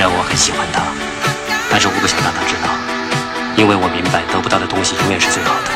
[0.00, 0.80] 虽然我很喜欢他，
[1.70, 2.72] 但是我不想让他知道，
[3.54, 5.69] 因为我明白得不到的东西永远是最好的。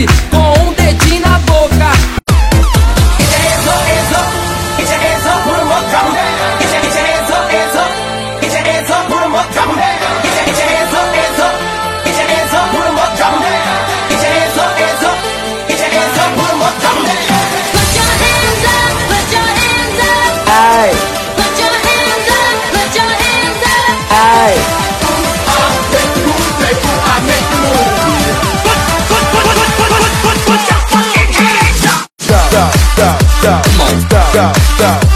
[0.00, 0.29] жизни